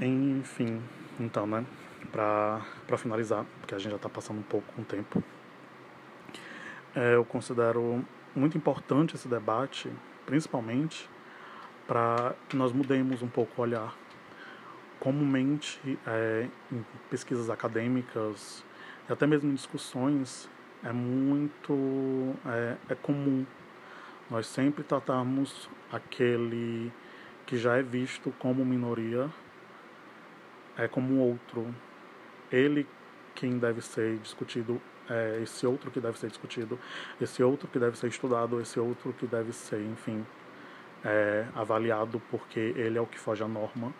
Enfim, 0.00 0.82
então, 1.18 1.46
né? 1.46 1.64
Para 2.12 2.98
finalizar, 2.98 3.44
porque 3.60 3.74
a 3.74 3.78
gente 3.78 3.90
já 3.90 3.96
está 3.96 4.08
passando 4.08 4.38
um 4.38 4.42
pouco 4.42 4.72
com 4.74 4.82
o 4.82 4.84
tempo, 4.84 5.22
é, 6.94 7.14
eu 7.14 7.24
considero 7.24 8.04
muito 8.36 8.56
importante 8.56 9.16
esse 9.16 9.26
debate, 9.26 9.90
principalmente 10.26 11.08
para 11.86 12.34
que 12.48 12.56
nós 12.56 12.72
mudemos 12.72 13.22
um 13.22 13.28
pouco 13.28 13.60
o 13.60 13.62
olhar. 13.62 13.96
Comumente, 15.04 15.98
é, 16.06 16.48
em 16.72 16.84
pesquisas 17.08 17.48
acadêmicas 17.48 18.64
e 19.08 19.12
até 19.12 19.26
mesmo 19.26 19.50
em 19.50 19.54
discussões, 19.54 20.48
é 20.82 20.92
muito 20.92 22.34
é, 22.46 22.76
é 22.88 22.94
comum 22.96 23.46
nós 24.30 24.46
sempre 24.46 24.82
tratarmos 24.82 25.68
aquele 25.92 26.90
que 27.46 27.58
já 27.58 27.76
é 27.76 27.82
visto 27.82 28.32
como 28.38 28.64
minoria 28.64 29.30
é 30.76 30.88
como 30.88 31.18
outro. 31.18 31.72
Ele 32.50 32.86
quem 33.34 33.58
deve 33.58 33.80
ser 33.80 34.16
discutido, 34.18 34.80
é 35.10 35.40
esse 35.42 35.66
outro 35.66 35.90
que 35.90 36.00
deve 36.00 36.18
ser 36.18 36.28
discutido, 36.28 36.78
esse 37.20 37.42
outro 37.42 37.68
que 37.68 37.78
deve 37.78 37.98
ser 37.98 38.06
estudado, 38.06 38.60
esse 38.60 38.78
outro 38.78 39.12
que 39.12 39.26
deve 39.26 39.52
ser, 39.52 39.80
enfim, 39.80 40.24
é, 41.04 41.46
avaliado 41.54 42.22
porque 42.30 42.60
ele 42.60 42.96
é 42.96 43.00
o 43.00 43.06
que 43.06 43.18
foge 43.18 43.42
à 43.42 43.48
norma, 43.48 43.92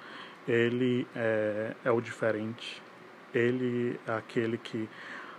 ele 0.47 1.07
é, 1.15 1.75
é 1.85 1.91
o 1.91 2.01
diferente, 2.01 2.83
ele 3.35 3.99
é 4.07 4.13
aquele 4.13 4.59
que 4.59 4.89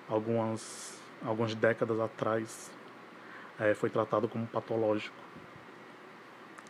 algumas, 0.10 1.00
algumas 1.24 1.56
décadas 1.56 2.00
atrás 2.00 2.72
é, 3.60 3.74
foi 3.74 3.90
tratado 3.90 4.28
como 4.28 4.46
patológico. 4.48 5.16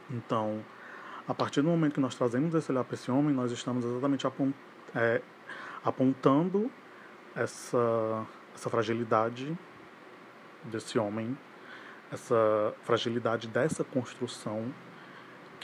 Então, 0.10 0.64
a 1.28 1.34
partir 1.34 1.62
do 1.62 1.70
momento 1.70 1.94
que 1.94 2.00
nós 2.00 2.16
trazemos 2.16 2.54
esse 2.54 2.72
olhar 2.72 2.84
para 2.84 2.94
esse 2.94 3.10
homem, 3.10 3.34
nós 3.34 3.52
estamos 3.52 3.84
exatamente 3.84 4.28
é, 4.94 5.22
apontando 5.84 6.72
essa, 7.36 8.26
essa 8.54 8.70
fragilidade 8.70 9.58
desse 10.64 11.00
homem, 11.00 11.38
essa 12.12 12.74
fragilidade 12.84 13.48
dessa 13.48 13.84
construção, 13.84 14.72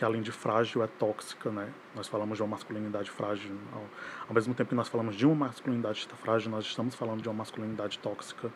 que 0.02 0.06
além 0.06 0.24
de 0.24 0.32
frágil 0.32 0.82
é 0.82 0.88
tóxica, 0.88 1.52
né? 1.52 1.72
Nós 1.96 2.08
falamos 2.08 2.36
de 2.36 2.42
uma 2.42 2.50
masculinidade 2.50 3.12
frágil. 3.12 3.56
Ao, 3.72 3.86
ao 4.30 4.34
mesmo 4.34 4.52
tempo 4.52 4.70
que 4.70 4.76
nós 4.76 4.88
falamos 4.88 5.16
de 5.16 5.28
uma 5.28 5.46
masculinidade 5.46 6.08
frágil, 6.16 6.50
nós 6.50 6.66
estamos 6.66 6.96
falando 6.96 7.22
de 7.22 7.30
uma 7.30 7.36
masculinidade 7.36 8.00
tóxica. 8.00 8.52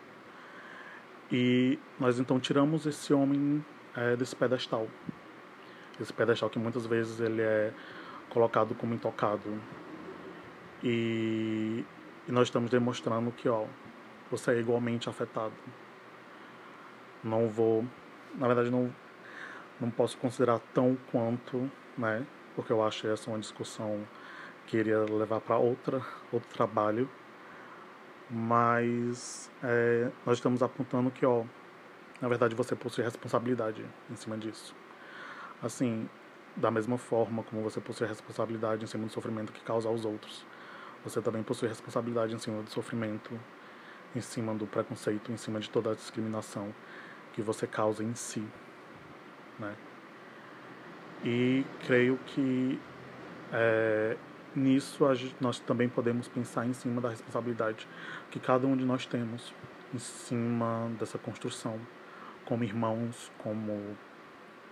E 1.32 1.78
nós 2.00 2.18
então 2.18 2.40
tiramos 2.40 2.88
esse 2.88 3.14
homem 3.14 3.64
é, 3.96 4.16
desse 4.16 4.36
pedestal 4.36 4.88
esse 6.02 6.12
pedestal 6.12 6.50
que 6.50 6.58
muitas 6.58 6.88
vezes 6.88 7.20
ele 7.20 7.44
é 7.44 7.72
colocado 8.32 8.74
como 8.74 8.96
intocado. 8.96 9.62
E, 10.84 11.86
e 12.28 12.32
nós 12.32 12.48
estamos 12.48 12.72
demonstrando 12.72 13.32
que, 13.32 13.48
ó, 13.48 13.66
você 14.32 14.54
é 14.54 14.60
igualmente 14.60 15.08
afetado. 15.08 15.54
Não 17.24 17.48
vou, 17.48 17.86
na 18.34 18.48
verdade, 18.48 18.72
não, 18.72 18.92
não 19.80 19.90
posso 19.90 20.18
considerar 20.18 20.60
tão 20.74 20.98
quanto, 21.12 21.70
né? 21.98 22.26
Porque 22.56 22.72
eu 22.72 22.84
acho 22.84 23.08
essa 23.08 23.30
uma 23.30 23.40
discussão 23.40 24.06
que 24.66 24.78
iria 24.78 25.00
levar 25.00 25.42
para 25.42 25.58
outra 25.58 26.02
outro 26.32 26.50
trabalho. 26.54 27.10
Mas 28.30 29.52
é, 29.64 30.10
nós 30.26 30.38
estamos 30.38 30.64
apontando 30.64 31.12
que, 31.12 31.26
ó, 31.26 31.44
na 32.22 32.28
verdade, 32.28 32.56
você 32.56 32.76
possui 32.76 33.04
responsabilidade 33.04 33.86
em 34.10 34.16
cima 34.16 34.38
disso. 34.38 34.76
Assim, 35.62 36.10
da 36.56 36.72
mesma 36.72 36.98
forma 36.98 37.44
como 37.44 37.62
você 37.62 37.80
possui 37.80 38.08
responsabilidade 38.08 38.84
em 38.84 38.88
cima 38.88 39.06
do 39.06 39.12
sofrimento 39.12 39.52
que 39.52 39.62
causa 39.62 39.90
aos 39.90 40.06
outros, 40.06 40.46
você 41.04 41.22
também 41.22 41.44
possui 41.44 41.68
responsabilidade 41.68 42.34
em 42.34 42.40
cima 42.40 42.64
do 42.64 42.70
sofrimento, 42.70 43.40
em 44.16 44.22
cima 44.22 44.56
do 44.56 44.66
preconceito, 44.66 45.32
em 45.32 45.38
cima 45.38 45.60
de 45.60 45.70
toda 45.70 45.92
a 45.92 45.94
discriminação 45.94 46.74
que 47.34 47.42
você 47.42 47.68
causa 47.68 48.04
em 48.04 48.16
si, 48.16 48.44
né? 49.60 49.76
E 51.24 51.66
creio 51.86 52.18
que 52.26 52.80
é, 53.52 54.18
nisso 54.56 55.04
nós 55.40 55.60
também 55.60 55.90
podemos 55.90 56.28
pensar 56.28 56.66
em 56.66 56.74
cima 56.74 57.02
da 57.02 57.10
responsabilidade 57.10 57.88
que 58.32 58.40
cada 58.40 58.68
um 58.68 58.76
de 58.76 58.86
nós 58.86 59.06
temos 59.06 59.54
em 59.94 60.00
cima 60.00 60.92
dessa 61.00 61.18
construção, 61.18 61.80
como 62.46 62.64
irmãos, 62.64 63.32
como 63.38 63.96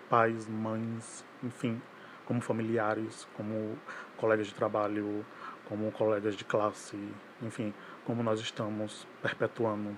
pais, 0.09 0.47
mães, 0.47 1.25
enfim, 1.41 1.81
como 2.25 2.41
familiares, 2.41 3.27
como 3.35 3.77
colegas 4.17 4.47
de 4.47 4.53
trabalho, 4.53 5.25
como 5.65 5.91
colegas 5.91 6.35
de 6.35 6.43
classe, 6.43 6.97
enfim, 7.41 7.73
como 8.05 8.21
nós 8.21 8.39
estamos 8.39 9.07
perpetuando 9.21 9.95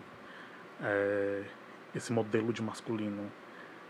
é, 0.82 1.44
esse 1.94 2.14
modelo 2.14 2.54
de 2.54 2.62
masculino, 2.62 3.32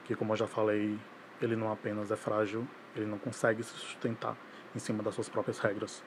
que, 0.06 0.16
como 0.16 0.34
eu 0.34 0.38
já 0.38 0.48
falei, 0.48 0.98
ele 1.42 1.56
não 1.56 1.72
apenas 1.72 2.12
é 2.12 2.16
frágil, 2.16 2.66
ele 2.96 3.06
não 3.06 3.18
consegue 3.18 3.62
se 3.64 3.72
sustentar 3.72 4.38
em 4.74 4.80
cima 4.80 5.04
das 5.04 5.16
suas 5.16 5.28
próprias 5.28 5.60
regras, 5.60 6.04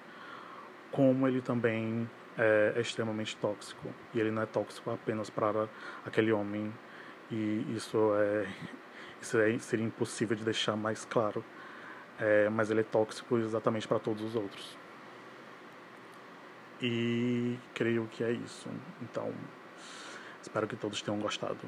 como 0.90 1.28
ele 1.28 1.42
também 1.42 2.08
é, 2.36 2.72
é 2.76 2.80
extremamente 2.80 3.36
tóxico. 3.36 3.88
E 4.14 4.20
ele 4.20 4.30
não 4.30 4.42
é 4.42 4.46
tóxico 4.46 4.90
apenas 4.90 5.28
para 5.28 5.68
aquele 6.06 6.32
homem, 6.32 6.72
e 7.30 7.66
isso 7.74 8.14
é 8.14 8.46
isso 9.20 9.36
seria 9.60 9.84
impossível 9.84 10.36
de 10.36 10.44
deixar 10.44 10.76
mais 10.76 11.04
claro. 11.04 11.44
É, 12.20 12.48
mas 12.48 12.70
ele 12.70 12.80
é 12.80 12.84
tóxico 12.84 13.38
exatamente 13.38 13.86
para 13.86 13.98
todos 13.98 14.22
os 14.22 14.34
outros. 14.34 14.76
E 16.80 17.58
creio 17.74 18.06
que 18.10 18.24
é 18.24 18.32
isso. 18.32 18.68
Então, 19.02 19.32
espero 20.40 20.66
que 20.66 20.76
todos 20.76 21.00
tenham 21.02 21.18
gostado. 21.20 21.58